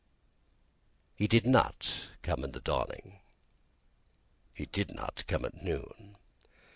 [1.15, 3.19] He did not come in the dawning;
[4.51, 6.17] he did not come at noon.